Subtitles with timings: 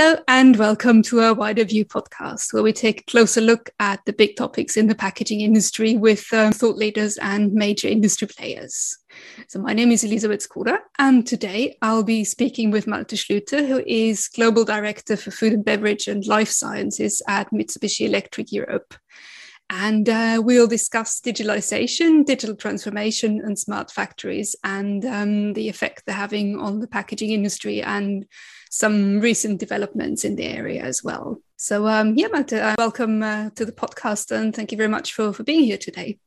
[0.00, 3.98] Hello, and welcome to our Wider View podcast, where we take a closer look at
[4.04, 8.96] the big topics in the packaging industry with um, thought leaders and major industry players.
[9.48, 13.82] So, my name is Elisabeth Skura, and today I'll be speaking with Malte Schlüter, who
[13.88, 18.94] is Global Director for Food and Beverage and Life Sciences at Mitsubishi Electric Europe.
[19.68, 26.14] And uh, we'll discuss digitalization, digital transformation, and smart factories, and um, the effect they're
[26.14, 28.26] having on the packaging industry and
[28.70, 31.40] some recent developments in the area as well.
[31.56, 35.32] So, um, yeah, uh, welcome uh, to the podcast and thank you very much for,
[35.32, 36.18] for being here today.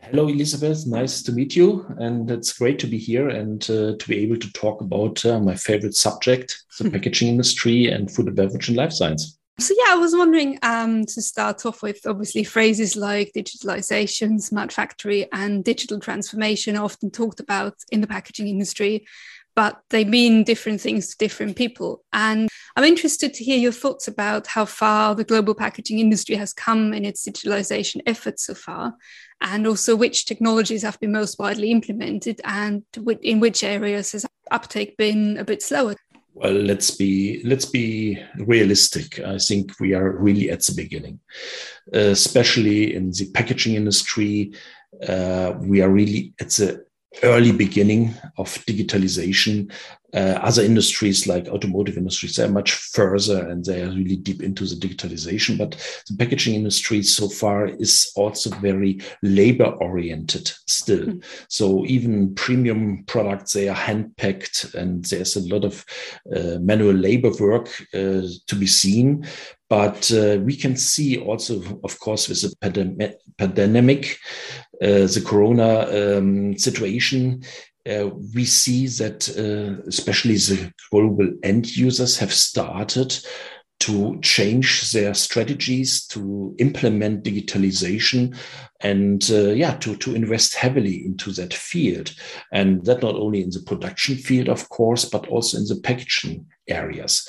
[0.00, 0.86] Hello, Elizabeth.
[0.86, 1.84] Nice to meet you.
[1.98, 5.40] And it's great to be here and uh, to be able to talk about uh,
[5.40, 9.38] my favorite subject, the packaging industry and food and beverage and life science.
[9.58, 14.70] So, yeah, I was wondering um, to start off with obviously phrases like digitalization, smart
[14.70, 19.06] factory, and digital transformation are often talked about in the packaging industry
[19.56, 22.04] but they mean different things to different people.
[22.12, 26.52] And I'm interested to hear your thoughts about how far the global packaging industry has
[26.52, 28.94] come in its digitalization efforts so far,
[29.40, 32.84] and also which technologies have been most widely implemented and
[33.22, 35.96] in which areas has uptake been a bit slower.
[36.34, 39.18] Well, let's be let's be realistic.
[39.20, 41.18] I think we are really at the beginning,
[41.94, 44.52] uh, especially in the packaging industry.
[45.08, 46.85] Uh, we are really at the
[47.22, 49.72] early beginning of digitalization.
[50.14, 54.64] Uh, other industries like automotive industries, they're much further and they are really deep into
[54.64, 55.58] the digitalization.
[55.58, 55.72] But
[56.08, 61.06] the packaging industry so far is also very labor oriented still.
[61.06, 61.24] Mm.
[61.48, 65.84] So even premium products, they are hand packed and there's a lot of
[66.34, 69.26] uh, manual labor work uh, to be seen.
[69.68, 72.54] But uh, we can see also, of course, with the
[73.36, 77.42] pandemic, uh, the corona um, situation,
[77.88, 83.16] uh, we see that uh, especially the global end users have started
[83.78, 88.36] to change their strategies to implement digitalization
[88.80, 92.12] and uh, yeah to, to invest heavily into that field
[92.52, 96.46] and that not only in the production field of course but also in the packaging
[96.68, 97.28] areas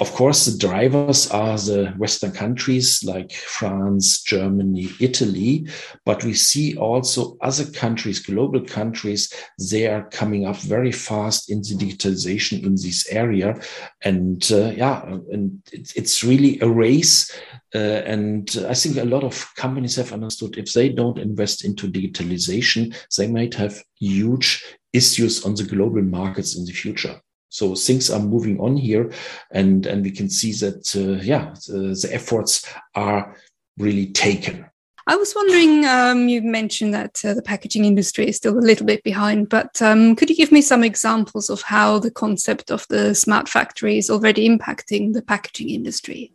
[0.00, 5.68] of course, the drivers are the Western countries like France, Germany, Italy,
[6.04, 9.32] but we see also other countries, global countries,
[9.70, 13.54] they are coming up very fast in the digitalization in this area.
[14.02, 17.30] And uh, yeah, and it's really a race.
[17.74, 21.90] Uh, and I think a lot of companies have understood if they don't invest into
[21.90, 27.20] digitalization, they might have huge issues on the global markets in the future.
[27.48, 29.12] So things are moving on here,
[29.52, 33.36] and and we can see that uh, yeah, the, the, efforts are
[33.78, 34.66] really taken.
[35.06, 38.86] I was wondering, um, you mentioned that uh, the packaging industry is still a little
[38.86, 42.88] bit behind, but um, could you give me some examples of how the concept of
[42.88, 46.33] the smart factory is already impacting the packaging industry?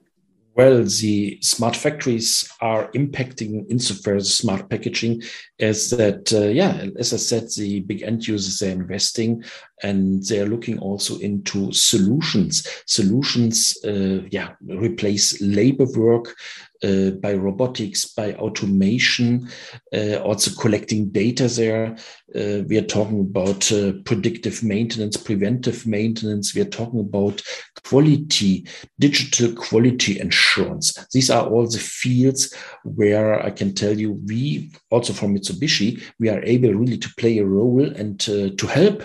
[0.59, 5.21] Well the smart factories are impacting insofar as smart packaging
[5.61, 9.41] as that uh, yeah as i said the big end users are investing
[9.83, 12.67] and they're looking also into solutions.
[12.85, 16.35] Solutions uh, yeah replace labor work
[16.83, 19.49] uh, by robotics, by automation,
[19.93, 21.97] uh, also collecting data there.
[22.35, 26.53] Uh, we are talking about uh, predictive maintenance, preventive maintenance.
[26.55, 27.41] We are talking about
[27.83, 28.67] quality,
[28.99, 30.93] digital quality assurance.
[31.13, 32.53] These are all the fields
[32.83, 37.39] where I can tell you we also from Mitsubishi, we are able really to play
[37.39, 39.03] a role and uh, to help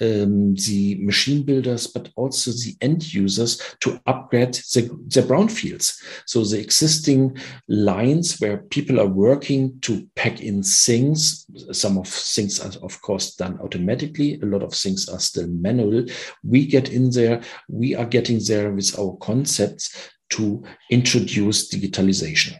[0.00, 5.98] um, the machine builders, but also the end users to upgrade the, the brownfields.
[6.26, 7.36] So the existing
[7.68, 13.34] lines where people are working to pack in things, some of things are of course
[13.34, 14.40] done automatically.
[14.42, 16.06] A lot of things are still manual.
[16.42, 17.42] We get in there.
[17.68, 22.58] We are getting there with our concepts to introduce digitalization.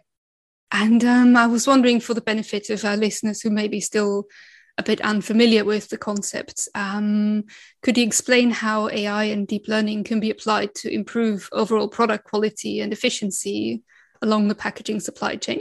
[0.72, 4.26] And um, I was wondering, for the benefit of our listeners who maybe still
[4.78, 6.68] a bit unfamiliar with the concepts.
[6.74, 7.44] Um,
[7.82, 12.24] could you explain how AI and deep learning can be applied to improve overall product
[12.24, 13.82] quality and efficiency
[14.22, 15.60] along the packaging supply chain?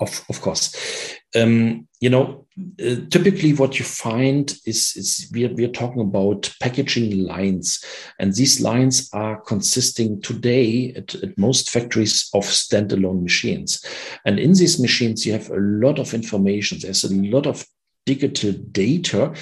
[0.00, 1.18] Of, of course.
[1.34, 2.46] Um, you know,
[2.80, 7.84] uh, typically what you find is, is we're, we're talking about packaging lines,
[8.18, 13.84] and these lines are consisting today at, at most factories of standalone machines.
[14.24, 16.78] And in these machines, you have a lot of information.
[16.80, 17.64] There's a lot of
[18.04, 19.32] digital data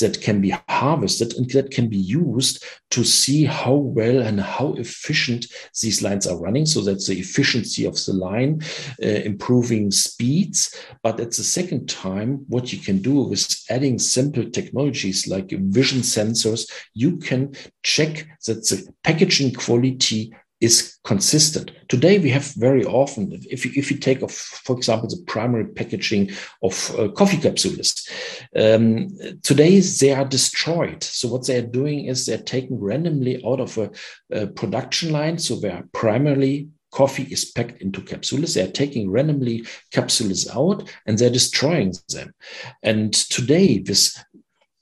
[0.00, 4.74] that can be harvested and that can be used to see how well and how
[4.74, 5.46] efficient
[5.80, 6.66] these lines are running.
[6.66, 8.62] So that's the efficiency of the line,
[9.02, 10.74] uh, improving speeds.
[11.02, 16.00] But at the second time, what you can do with adding simple technologies like vision
[16.00, 17.52] sensors, you can
[17.82, 21.70] check that the packaging quality is consistent.
[21.88, 25.66] Today, we have very often, if you, if you take, of, for example, the primary
[25.66, 26.30] packaging
[26.62, 28.08] of uh, coffee capsules,
[28.56, 29.08] um,
[29.42, 31.02] today they are destroyed.
[31.02, 33.90] So what they are doing is they're taken randomly out of a,
[34.30, 35.38] a production line.
[35.38, 38.54] So where primarily coffee is packed into capsules.
[38.54, 42.34] They are taking randomly capsules out and they're destroying them.
[42.82, 44.22] And today, this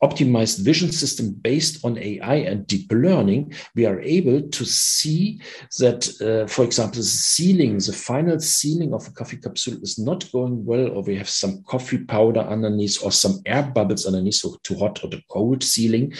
[0.03, 5.41] optimized vision system based on AI and deep learning, we are able to see
[5.79, 10.31] that, uh, for example, the sealing, the final sealing of a coffee capsule is not
[10.31, 14.56] going well, or we have some coffee powder underneath or some air bubbles underneath, so
[14.62, 16.12] too hot or too cold sealing,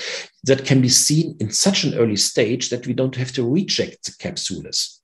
[0.45, 4.05] that can be seen in such an early stage that we don't have to reject
[4.05, 5.03] the capsules.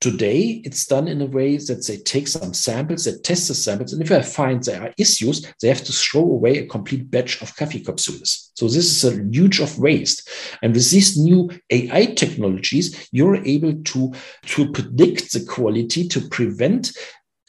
[0.00, 3.92] Today, it's done in a way that they take some samples, they test the samples,
[3.92, 7.42] and if they find there are issues, they have to throw away a complete batch
[7.42, 8.52] of coffee capsules.
[8.54, 10.28] So this is a huge of waste.
[10.62, 14.12] And with these new AI technologies, you're able to,
[14.46, 16.92] to predict the quality to prevent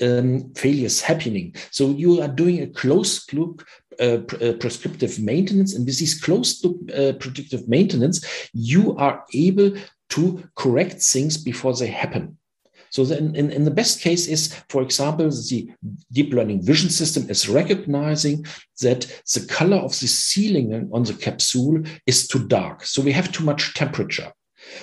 [0.01, 1.53] um, failures happening.
[1.69, 3.63] So you are doing a closed loop
[3.99, 5.75] uh, uh, prescriptive maintenance.
[5.75, 9.73] And with this closed loop uh, predictive maintenance, you are able
[10.09, 12.38] to correct things before they happen.
[12.91, 15.71] So then in, in the best case is, for example, the
[16.11, 18.45] deep learning vision system is recognizing
[18.81, 19.01] that
[19.33, 22.85] the color of the sealing on the capsule is too dark.
[22.85, 24.31] So we have too much temperature.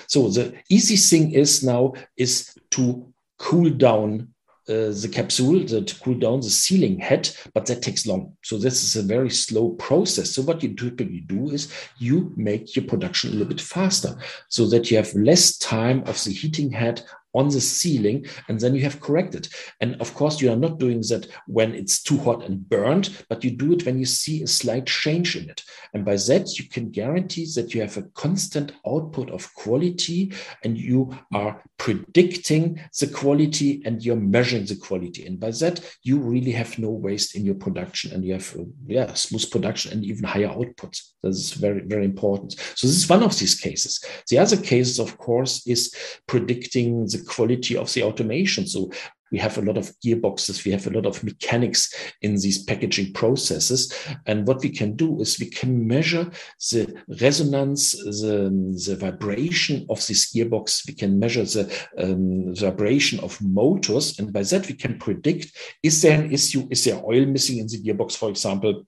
[0.07, 4.33] So the easy thing is now is to cool down
[4.69, 8.35] uh, the capsule that cool down the sealing head, but that takes long.
[8.43, 10.31] So this is a very slow process.
[10.31, 14.17] So what you typically do is you make your production a little bit faster
[14.49, 17.01] so that you have less time of the heating head
[17.37, 19.47] on the sealing and then you have corrected.
[19.79, 23.43] And of course you are not doing that when it's too hot and burned but
[23.43, 25.61] you do it when you see a slight change in it.
[25.93, 30.77] And by that you can guarantee that you have a constant output of quality and
[30.77, 35.27] you are predicting the quality and you're measuring the quality.
[35.27, 38.55] And by that you really have no waste in your production and you have
[38.87, 42.53] yeah smooth production and even higher outputs that is very very important.
[42.75, 44.03] So this is one of these cases.
[44.29, 45.93] The other cases of course is
[46.25, 48.65] predicting the the quality of the automation.
[48.67, 48.91] So
[49.31, 53.13] we have a lot of gearboxes, we have a lot of mechanics in these packaging
[53.13, 53.93] processes.
[54.25, 56.31] And what we can do is we can measure
[56.71, 58.49] the resonance, the,
[58.85, 60.87] the vibration of this gearbox.
[60.87, 61.63] We can measure the,
[61.97, 64.17] um, the vibration of motors.
[64.19, 66.67] And by that, we can predict is there an issue?
[66.71, 68.85] Is there oil missing in the gearbox, for example?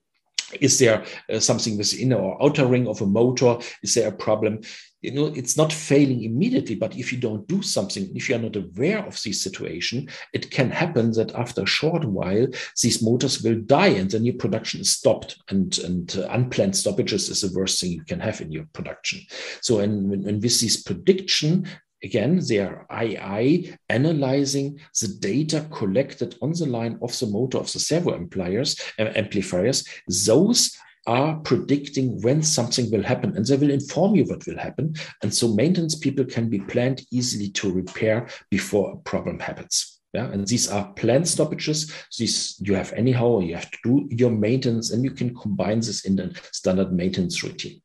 [0.60, 3.58] Is there uh, something with the inner or outer ring of a motor?
[3.82, 4.60] Is there a problem?
[5.02, 8.40] You know, it's not failing immediately, but if you don't do something, if you are
[8.40, 12.46] not aware of this situation, it can happen that after a short while,
[12.82, 15.38] these motors will die and then your production is stopped.
[15.48, 19.20] And, and uh, unplanned stoppages is the worst thing you can have in your production.
[19.62, 21.66] So, and, and with this prediction,
[22.02, 27.72] again, they are AI analyzing the data collected on the line of the motor of
[27.72, 29.86] the servo amplifiers, uh, amplifiers.
[30.26, 30.76] Those
[31.06, 34.94] are predicting when something will happen and they will inform you what will happen.
[35.22, 40.00] And so maintenance people can be planned easily to repair before a problem happens.
[40.12, 41.92] Yeah, and these are planned stoppages.
[42.18, 46.04] These you have anyhow, you have to do your maintenance and you can combine this
[46.04, 47.80] in the standard maintenance routine.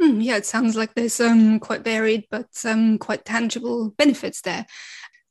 [0.00, 4.66] Mm, yeah, it sounds like there's um, quite varied but um, quite tangible benefits there.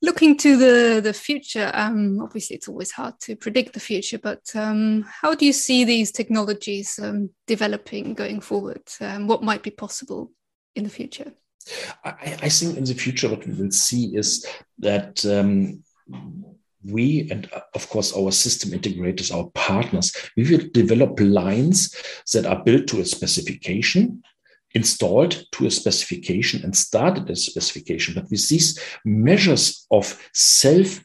[0.02, 4.44] Looking to the the future, um, obviously it's always hard to predict the future, but
[4.56, 8.84] um, how do you see these technologies um, developing going forward?
[9.02, 10.32] Um, what might be possible
[10.76, 11.32] in the future?
[12.04, 14.46] I, I, think in the future, what we will see is
[14.80, 15.26] that
[16.88, 21.96] we and of course our system integrators, our partners, we will develop lines
[22.34, 24.22] that are built to a specification
[24.76, 28.14] installed to a specification and started a specification.
[28.14, 31.04] But with these measures of self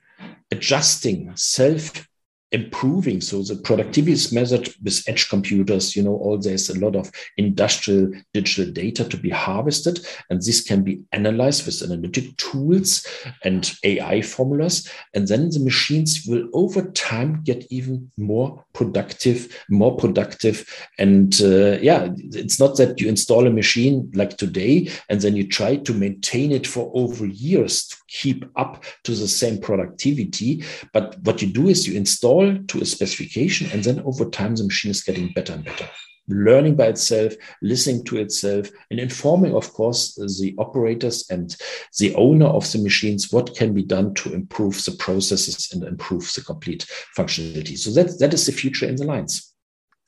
[0.50, 2.07] adjusting, self
[2.52, 3.21] improving.
[3.21, 5.95] So the productivity is measured with edge computers.
[5.95, 10.62] You know, all there's a lot of industrial digital data to be harvested, and this
[10.62, 13.07] can be analyzed with analytic tools
[13.45, 14.88] and AI formulas.
[15.14, 20.69] And then the machines will over time get even more productive, more productive.
[20.99, 25.47] And uh, yeah, it's not that you install a machine like today and then you
[25.47, 30.64] try to maintain it for over years keep up to the same productivity.
[30.93, 34.64] But what you do is you install to a specification, and then over time, the
[34.64, 35.88] machine is getting better and better
[36.31, 41.57] learning by itself, listening to itself, and informing, of course, the operators and
[41.99, 46.31] the owner of the machines what can be done to improve the processes and improve
[46.35, 46.87] the complete
[47.17, 47.76] functionality.
[47.76, 49.50] So that, that is the future in the lines.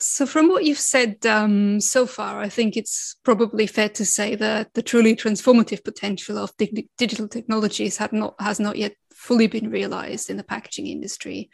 [0.02, 4.34] So, from what you've said um, so far, I think it's probably fair to say
[4.34, 9.70] that the truly transformative potential of dig- digital technologies not, has not yet fully been
[9.70, 11.50] realized in the packaging industry.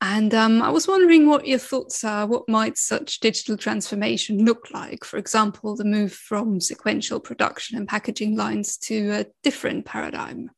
[0.00, 2.28] And um, I was wondering what your thoughts are.
[2.28, 5.04] What might such digital transformation look like?
[5.04, 10.52] For example, the move from sequential production and packaging lines to a different paradigm.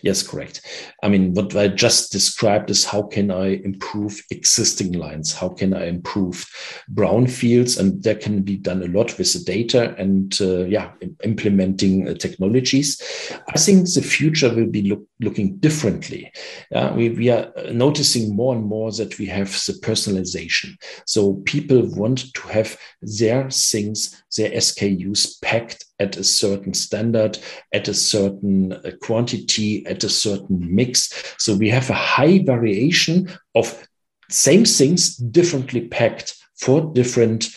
[0.00, 0.66] Yes, correct.
[1.02, 5.34] I mean, what I just described is how can I improve existing lines?
[5.34, 6.46] How can I improve
[6.92, 7.78] brownfields?
[7.78, 10.92] And that can be done a lot with the data and, uh, yeah,
[11.22, 13.00] implementing uh, technologies.
[13.48, 16.32] I think the future will be look, looking differently.
[16.74, 20.76] Uh, we, we are noticing more and more that we have the personalization.
[21.06, 27.38] So people want to have their things, their SKUs packed at a certain standard,
[27.72, 31.34] at a certain uh, quantity, at a certain mix.
[31.38, 33.86] So we have a high variation of
[34.30, 37.48] same things differently packed for different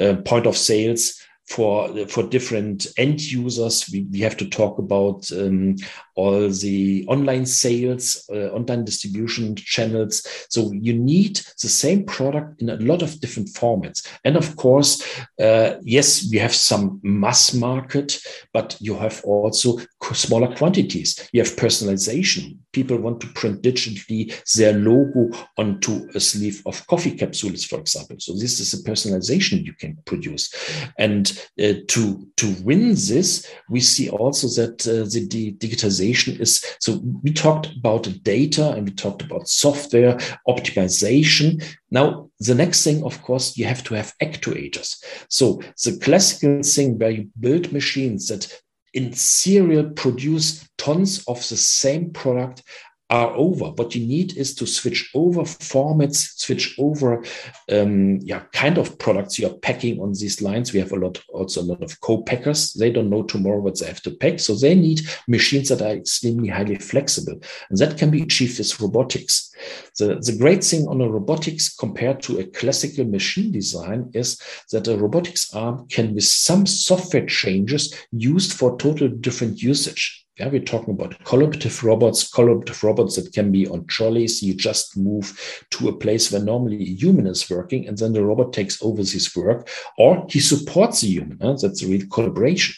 [0.00, 1.14] uh, point of sales
[1.48, 3.88] for for different end users.
[3.90, 5.76] We, we have to talk about um,
[6.18, 10.26] all the online sales, uh, online distribution channels.
[10.50, 14.04] So you need the same product in a lot of different formats.
[14.24, 15.00] And of course,
[15.40, 18.18] uh, yes, we have some mass market,
[18.52, 19.78] but you have also
[20.12, 21.28] smaller quantities.
[21.32, 22.58] You have personalization.
[22.72, 24.22] People want to print digitally
[24.56, 28.16] their logo onto a sleeve of coffee capsules, for example.
[28.18, 30.52] So this is a personalization you can produce.
[30.98, 31.30] And
[31.62, 37.32] uh, to, to win this, we see also that uh, the digitization is so we
[37.32, 40.16] talked about data and we talked about software
[40.48, 41.62] optimization.
[41.90, 45.02] Now, the next thing, of course, you have to have actuators.
[45.28, 48.62] So the classical thing where you build machines that
[48.94, 52.62] in serial produce tons of the same product
[53.10, 53.66] are over.
[53.66, 57.24] What you need is to switch over formats, switch over,
[57.72, 60.72] um, yeah, kind of products you're packing on these lines.
[60.72, 62.74] We have a lot, also a lot of co-packers.
[62.74, 65.96] They don't know tomorrow what they have to pack, so they need machines that are
[65.96, 69.52] extremely highly flexible, and that can be achieved with robotics.
[69.98, 74.40] The the great thing on a robotics compared to a classical machine design is
[74.72, 80.26] that a robotics arm can, with some software changes, used for total different usage.
[80.38, 84.40] Yeah, we're talking about collaborative robots, collaborative robots that can be on trolleys.
[84.40, 88.24] You just move to a place where normally a human is working, and then the
[88.24, 89.68] robot takes over this work,
[89.98, 91.38] or he supports the human.
[91.42, 91.56] Huh?
[91.60, 92.76] That's a real collaboration.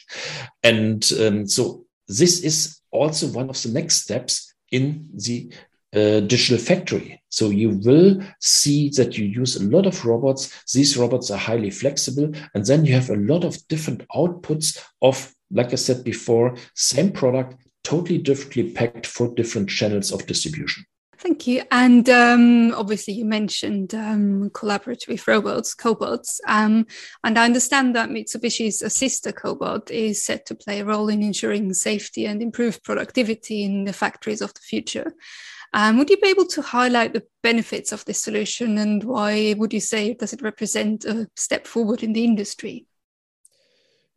[0.62, 5.52] And um, so this is also one of the next steps in the
[5.94, 7.22] uh, digital factory.
[7.28, 10.64] So you will see that you use a lot of robots.
[10.72, 15.34] These robots are highly flexible, and then you have a lot of different outputs of
[15.50, 20.85] like I said before, same product, totally differently packed for different channels of distribution.
[21.21, 21.62] Thank you.
[21.71, 26.40] And um, obviously, you mentioned um, collaborative robots, cobots.
[26.49, 26.87] Um,
[27.23, 31.75] and I understand that Mitsubishi's Assista cobot is set to play a role in ensuring
[31.75, 35.12] safety and improved productivity in the factories of the future.
[35.75, 39.75] Um, would you be able to highlight the benefits of this solution and why would
[39.75, 42.87] you say does it represent a step forward in the industry?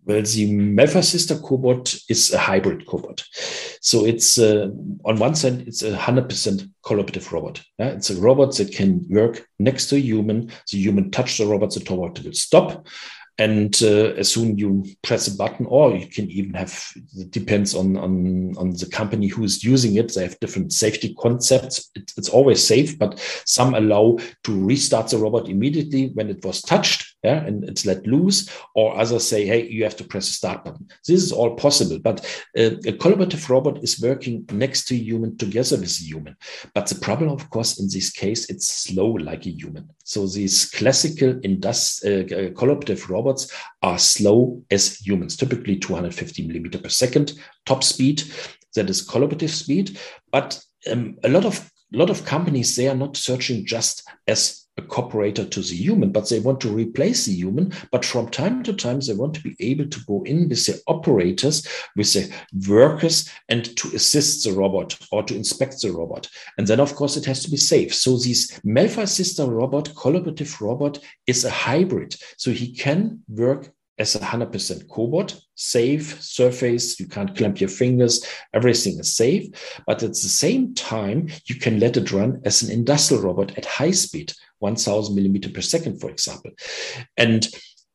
[0.06, 3.24] Well, the Melfa Assista cobot is a hybrid cobot.
[3.82, 4.70] So it's uh,
[5.06, 7.62] on one side, it's a 100% collaborative robot.
[7.80, 7.90] Yeah?
[7.90, 10.52] It's a robot that can work next to a human.
[10.72, 12.86] The human touch the robot, the robot will stop.
[13.40, 16.86] And uh, as soon you press a button, or you can even have,
[17.18, 20.14] it depends on, on, on the company who's using it.
[20.14, 21.90] They have different safety concepts.
[21.96, 26.62] It, it's always safe, but some allow to restart the robot immediately when it was
[26.62, 30.34] touched yeah, and it's let loose, or others say, hey, you have to press a
[30.34, 30.88] start button.
[31.08, 32.20] This is all possible, but
[32.58, 36.36] uh, a collaborative robot is working next to a human together with a human.
[36.74, 39.90] But the problem, of course, in this case, it's slow like a human.
[40.04, 43.52] So these classical indust- uh, uh collaborative robots
[43.82, 47.34] are slow as humans, typically 250 millimeter per second
[47.66, 48.24] top speed.
[48.76, 49.98] That is collaborative speed,
[50.32, 50.60] but
[50.92, 54.82] um, a lot of a lot of companies they are not searching just as a
[54.82, 57.74] cooperator to the human, but they want to replace the human.
[57.92, 60.82] But from time to time, they want to be able to go in with the
[60.88, 62.34] operators, with the
[62.68, 66.28] workers, and to assist the robot or to inspect the robot.
[66.58, 67.94] And then, of course, it has to be safe.
[67.94, 72.16] So this Melfa Assista robot, collaborative robot, is a hybrid.
[72.38, 77.00] So he can work as a 100% cobot, safe surface.
[77.00, 78.26] You can't clamp your fingers.
[78.54, 79.48] Everything is safe.
[79.86, 83.66] But at the same time, you can let it run as an industrial robot at
[83.66, 86.52] high speed, 1000 millimeter per second, for example.
[87.18, 87.48] And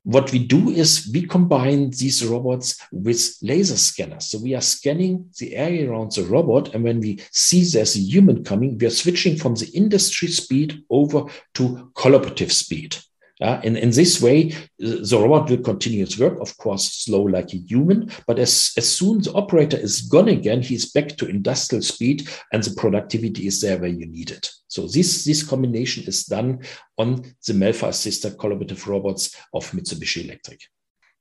[0.04, 4.26] what we do is we combine these robots with laser scanners.
[4.26, 6.74] So we are scanning the area around the robot.
[6.74, 10.82] And when we see there's a human coming, we are switching from the industry speed
[10.88, 12.96] over to collaborative speed.
[13.40, 17.52] Uh, in, in this way, the robot will continue its work, of course, slow like
[17.54, 21.82] a human, but as, as soon the operator is gone again, he's back to industrial
[21.82, 24.50] speed and the productivity is there where you need it.
[24.66, 26.60] So this, this combination is done
[26.98, 30.60] on the Melfa Assista collaborative robots of Mitsubishi Electric.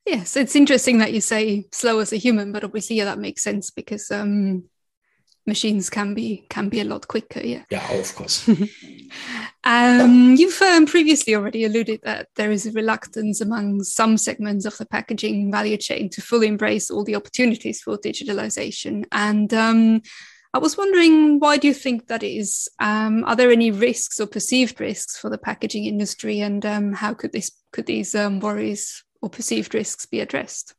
[0.06, 3.44] Yes, it's interesting that you say slow as a human, but obviously, yeah, that makes
[3.44, 4.64] sense because um,
[5.48, 7.40] machines can be can be a lot quicker.
[7.40, 7.64] Yeah.
[7.70, 8.48] Yeah, of course.
[9.64, 14.78] um, you've um, previously already alluded that there is a reluctance among some segments of
[14.78, 19.06] the packaging value chain to fully embrace all the opportunities for digitalization.
[19.12, 20.02] And um,
[20.54, 22.68] I was wondering, why do you think that is?
[22.80, 27.14] Um, are there any risks or perceived risks for the packaging industry, and um, how
[27.14, 30.74] could this could these um, worries or perceived risks be addressed?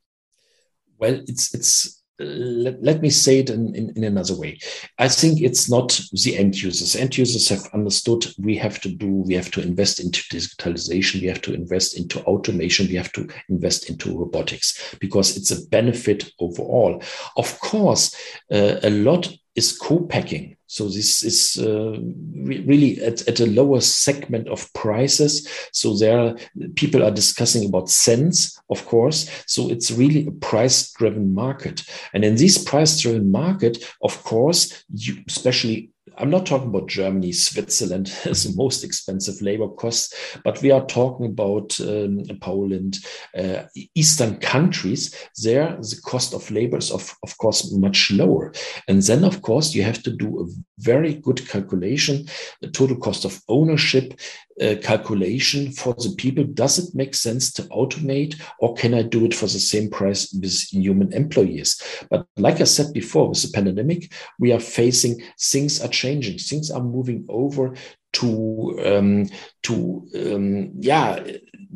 [0.98, 4.58] Well, it's it's let, let, me say it in, in, in, another way.
[4.98, 6.96] I think it's not the end users.
[6.96, 11.28] End users have understood we have to do, we have to invest into digitalization, we
[11.28, 16.30] have to invest into automation, we have to invest into robotics because it's a benefit
[16.40, 17.02] overall.
[17.36, 18.14] Of course,
[18.52, 20.57] uh, a lot is co-packing.
[20.68, 21.98] So this is uh,
[22.34, 25.48] really at, at a lower segment of prices.
[25.72, 26.36] So there are,
[26.76, 29.30] people are discussing about cents, of course.
[29.46, 31.82] So it's really a price-driven market.
[32.12, 38.12] And in this price-driven market, of course, you, especially I'm not talking about Germany, Switzerland
[38.24, 42.98] as the most expensive labor costs, but we are talking about um, Poland,
[43.36, 45.14] uh, Eastern countries.
[45.42, 48.52] There, the cost of labor is, of, of course, much lower.
[48.86, 50.46] And then, of course, you have to do a
[50.78, 52.26] very good calculation,
[52.60, 54.14] the total cost of ownership,
[54.60, 56.44] uh, calculation for the people.
[56.44, 60.32] Does it make sense to automate or can I do it for the same price
[60.32, 61.80] with human employees?
[62.10, 66.70] But like I said before, with the pandemic, we are facing things are changing, things
[66.70, 67.74] are moving over
[68.14, 68.28] to
[68.84, 69.28] um,
[69.64, 69.74] to
[70.16, 71.08] um, yeah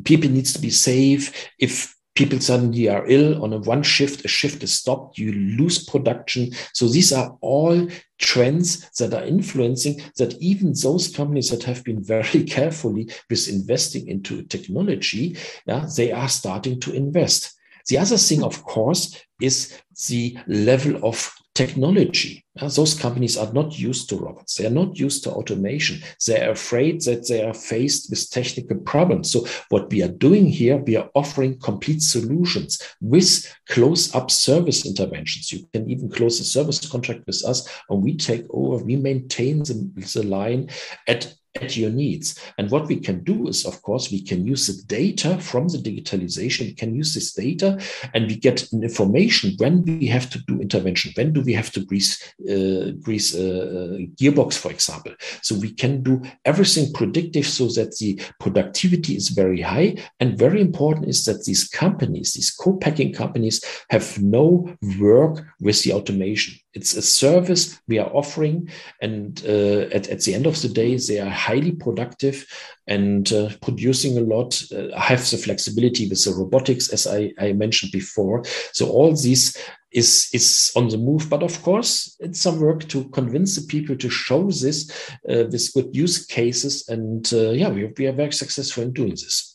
[0.04, 1.50] people needs to be safe.
[1.58, 5.84] If people suddenly are ill on a one shift a shift is stopped you lose
[5.84, 6.50] production.
[6.74, 12.02] So these are all trends that are influencing that even those companies that have been
[12.02, 17.58] very carefully with investing into technology yeah, they are starting to invest.
[17.88, 22.44] The other thing of course is the level of technology.
[22.58, 24.56] Uh, those companies are not used to robots.
[24.56, 26.02] They are not used to automation.
[26.26, 29.32] They're afraid that they are faced with technical problems.
[29.32, 34.86] So what we are doing here, we are offering complete solutions with close up service
[34.86, 35.52] interventions.
[35.52, 39.60] You can even close a service contract with us and we take over, we maintain
[39.60, 40.68] the, the line
[41.08, 42.38] at at your needs.
[42.58, 45.78] And what we can do is, of course, we can use the data from the
[45.78, 46.66] digitalization.
[46.66, 47.78] We can use this data
[48.14, 51.12] and we get information when we have to do intervention.
[51.14, 55.14] When do we have to grease, uh, grease a, a gearbox, for example?
[55.42, 59.96] So we can do everything predictive so that the productivity is very high.
[60.20, 65.92] And very important is that these companies, these co-packing companies, have no work with the
[65.92, 66.61] automation.
[66.74, 68.70] It's a service we are offering.
[69.00, 72.46] And uh, at, at the end of the day, they are highly productive
[72.86, 77.52] and uh, producing a lot, uh, have the flexibility with the robotics, as I, I
[77.52, 78.42] mentioned before.
[78.72, 79.56] So all these
[79.92, 81.28] is is on the move.
[81.28, 84.90] But of course, it's some work to convince the people to show this
[85.28, 86.88] uh, with good use cases.
[86.88, 89.51] And uh, yeah, we, we are very successful in doing this.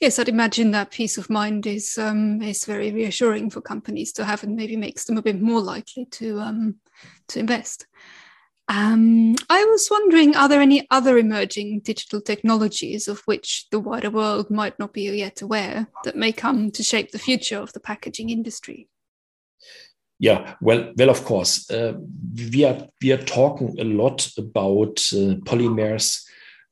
[0.00, 4.24] Yes, I'd imagine that peace of mind is um, is very reassuring for companies to
[4.24, 6.76] have, and maybe makes them a bit more likely to um,
[7.28, 7.86] to invest.
[8.68, 14.10] Um, I was wondering, are there any other emerging digital technologies of which the wider
[14.10, 17.80] world might not be yet aware that may come to shape the future of the
[17.80, 18.88] packaging industry?
[20.20, 21.94] Yeah, well, well, of course, uh,
[22.52, 26.27] we are we are talking a lot about uh, polymers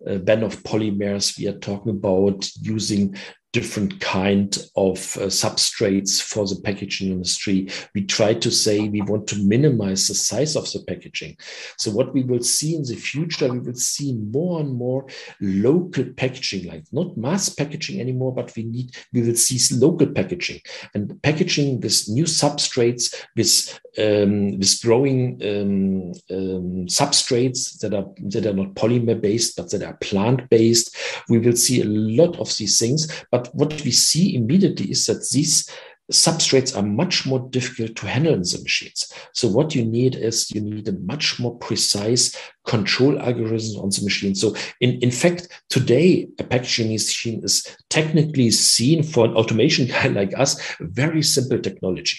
[0.06, 1.38] uh, ban of polymers.
[1.38, 3.16] We are talking about using
[3.56, 7.66] different kind of uh, substrates for the packaging industry.
[7.94, 11.38] We try to say we want to minimize the size of the packaging.
[11.78, 15.06] So what we will see in the future, we will see more and more
[15.40, 20.60] local packaging, like not mass packaging anymore, but we need we will see local packaging
[20.92, 23.04] and packaging with new substrates
[23.36, 29.70] with um, with growing um, um, substrates that are that are not polymer based but
[29.70, 30.94] that are plant based.
[31.30, 35.28] We will see a lot of these things, but what we see immediately is that
[35.32, 35.70] these
[36.12, 39.12] substrates are much more difficult to handle in the machines.
[39.32, 44.02] So what you need is you need a much more precise control algorithm on the
[44.04, 44.34] machine.
[44.34, 50.06] So in, in fact, today a packaging machine is technically seen for an automation guy
[50.20, 52.18] like us, very simple technology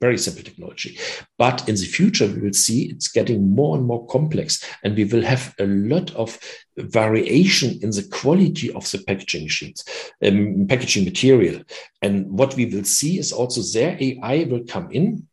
[0.00, 0.98] very simple technology.
[1.38, 5.04] But in the future, we will see it's getting more and more complex, and we
[5.04, 6.38] will have a lot of
[6.76, 11.62] variation in the quality of the packaging sheets, um, packaging material.
[12.02, 15.26] And what we will see is also their AI will come in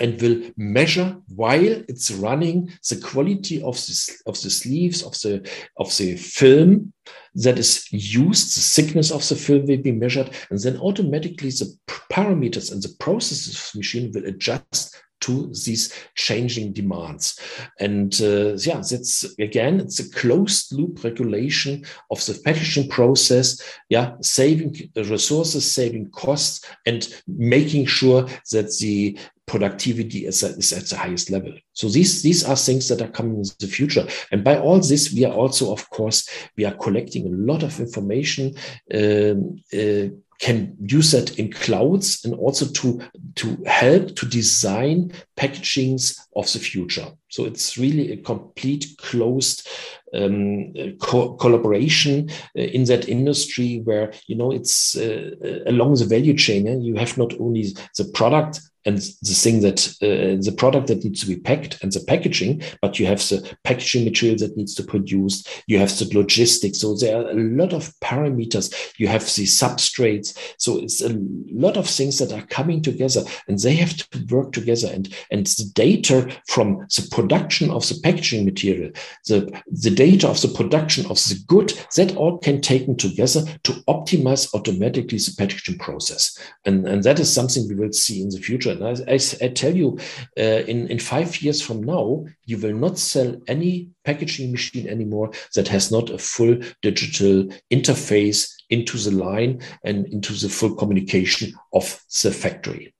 [0.00, 5.48] and will measure while it's running the quality of the, of the sleeves of the
[5.76, 6.92] of the film
[7.34, 11.70] that is used the thickness of the film will be measured and then automatically the
[12.10, 17.40] parameters and the processes of the machine will adjust to these changing demands.
[17.80, 23.62] And uh, yeah, that's again, it's a closed loop regulation of the packaging process.
[23.88, 29.18] Yeah, saving resources, saving costs, and making sure that the
[29.52, 31.52] productivity is at, is at the highest level.
[31.74, 34.06] So these, these are things that are coming in the future.
[34.30, 36.18] And by all this, we are also, of course,
[36.56, 38.54] we are collecting a lot of information,
[38.94, 40.08] um, uh,
[40.40, 43.00] can use that in clouds and also to,
[43.34, 47.08] to help to design packagings of the future.
[47.28, 49.68] So it's really a complete closed
[50.14, 55.30] um, co collaboration uh, in that industry where, you know, it's uh,
[55.66, 56.66] along the value chain.
[56.66, 56.78] Eh?
[56.80, 57.64] You have not only
[57.98, 61.92] the product and the thing that uh, the product that needs to be packed and
[61.92, 65.46] the packaging, but you have the packaging material that needs to produce.
[65.66, 66.80] You have the logistics.
[66.80, 68.74] So there are a lot of parameters.
[68.98, 70.36] You have the substrates.
[70.58, 71.16] So it's a
[71.50, 74.88] lot of things that are coming together, and they have to work together.
[74.92, 78.90] And and the data from the production of the packaging material,
[79.26, 83.72] the the data of the production of the good, that all can taken together to
[83.88, 86.38] optimize automatically the packaging process.
[86.64, 89.98] And and that is something we will see in the future I, I tell you,
[90.38, 95.32] uh, in, in five years from now, you will not sell any packaging machine anymore
[95.54, 101.52] that has not a full digital interface into the line and into the full communication
[101.72, 102.94] of the factory.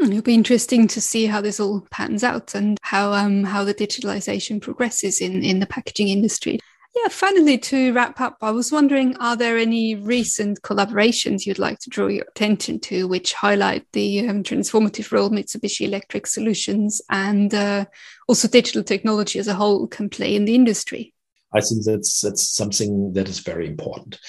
[0.00, 3.64] Hmm, it'll be interesting to see how this all pans out and how um, how
[3.64, 6.58] the digitalization progresses in, in the packaging industry.
[6.96, 11.80] Yeah, finally, to wrap up, I was wondering are there any recent collaborations you'd like
[11.80, 17.52] to draw your attention to which highlight the um, transformative role Mitsubishi Electric Solutions and
[17.52, 17.86] uh,
[18.28, 21.12] also digital technology as a whole can play in the industry?
[21.52, 24.20] I think that's, that's something that is very important.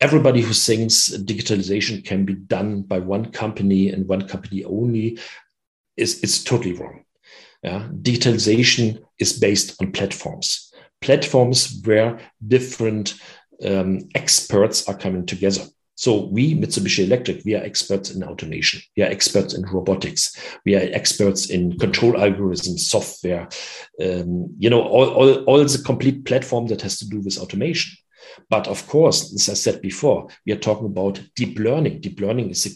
[0.00, 5.18] Everybody who thinks digitalization can be done by one company and one company only
[5.96, 7.04] is, is totally wrong.
[7.62, 7.88] Yeah?
[7.94, 10.67] Digitalization is based on platforms
[11.00, 13.14] platforms where different
[13.64, 15.62] um, experts are coming together.
[15.94, 18.80] So we, Mitsubishi Electric, we are experts in automation.
[18.96, 20.36] We are experts in robotics.
[20.64, 23.48] We are experts in control algorithms, software,
[24.00, 27.98] um, you know, all, all, all the complete platform that has to do with automation.
[28.48, 32.00] But of course, as I said before, we are talking about deep learning.
[32.00, 32.70] Deep learning is a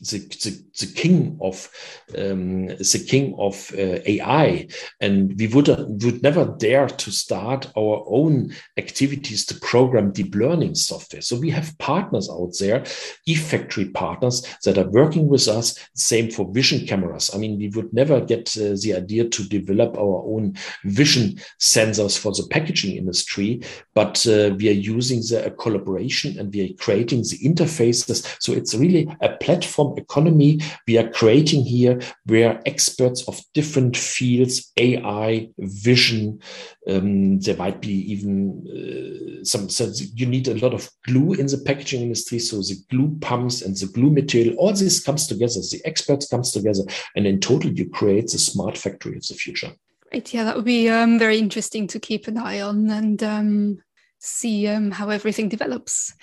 [0.00, 1.68] the, the, the king of
[2.16, 4.68] um, the king of uh, AI,
[5.00, 10.74] and we would would never dare to start our own activities to program deep learning
[10.74, 11.22] software.
[11.22, 12.80] So we have partners out there,
[13.28, 15.78] eFactory partners that are working with us.
[15.94, 17.30] Same for vision cameras.
[17.34, 22.18] I mean, we would never get uh, the idea to develop our own vision sensors
[22.18, 23.62] for the packaging industry,
[23.94, 28.36] but uh, we are using the collaboration and we are creating the interfaces.
[28.40, 34.72] So it's really a platform economy we are creating here where experts of different fields,
[34.76, 36.40] AI, vision,
[36.88, 41.46] um, there might be even uh, some, so you need a lot of glue in
[41.46, 42.38] the packaging industry.
[42.38, 46.52] So the glue pumps and the glue material, all this comes together, the experts comes
[46.52, 46.82] together,
[47.16, 49.72] and in total you create the smart factory of the future.
[50.10, 50.34] Great.
[50.34, 53.78] Yeah, that would be um, very interesting to keep an eye on and um,
[54.18, 56.14] see um, how everything develops.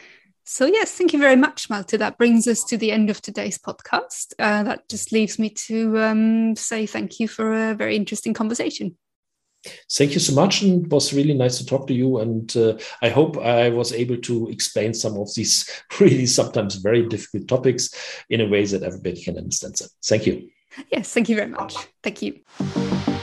[0.49, 1.97] So, yes, thank you very much, Malte.
[1.97, 4.33] That brings us to the end of today's podcast.
[4.39, 8.97] Uh, that just leaves me to um, say thank you for a very interesting conversation.
[9.91, 10.61] Thank you so much.
[10.61, 12.19] And it was really nice to talk to you.
[12.19, 17.05] And uh, I hope I was able to explain some of these really sometimes very
[17.05, 17.89] difficult topics
[18.29, 19.89] in a way that everybody can understand them.
[20.05, 20.49] Thank you.
[20.93, 21.75] Yes, thank you very much.
[22.01, 23.16] Thank you.